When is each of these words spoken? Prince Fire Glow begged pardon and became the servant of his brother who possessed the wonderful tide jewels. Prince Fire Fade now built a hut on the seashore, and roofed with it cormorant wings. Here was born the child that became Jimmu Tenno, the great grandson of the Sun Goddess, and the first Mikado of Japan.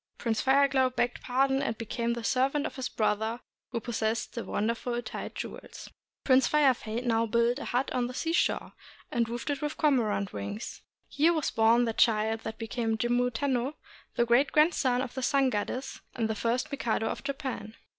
Prince 0.17 0.41
Fire 0.41 0.67
Glow 0.67 0.89
begged 0.89 1.21
pardon 1.21 1.61
and 1.61 1.77
became 1.77 2.13
the 2.13 2.23
servant 2.23 2.65
of 2.65 2.75
his 2.75 2.89
brother 2.89 3.39
who 3.69 3.79
possessed 3.79 4.33
the 4.33 4.43
wonderful 4.43 4.99
tide 5.03 5.35
jewels. 5.35 5.91
Prince 6.23 6.47
Fire 6.47 6.73
Fade 6.73 7.05
now 7.05 7.27
built 7.27 7.59
a 7.59 7.65
hut 7.65 7.91
on 7.93 8.07
the 8.07 8.13
seashore, 8.15 8.73
and 9.11 9.29
roofed 9.29 9.49
with 9.51 9.61
it 9.61 9.77
cormorant 9.77 10.33
wings. 10.33 10.81
Here 11.07 11.33
was 11.33 11.51
born 11.51 11.85
the 11.85 11.93
child 11.93 12.39
that 12.39 12.57
became 12.57 12.97
Jimmu 12.97 13.31
Tenno, 13.31 13.75
the 14.15 14.25
great 14.25 14.51
grandson 14.51 15.03
of 15.03 15.13
the 15.13 15.21
Sun 15.21 15.51
Goddess, 15.51 16.01
and 16.15 16.27
the 16.27 16.33
first 16.33 16.71
Mikado 16.71 17.05
of 17.05 17.23
Japan. 17.23 17.75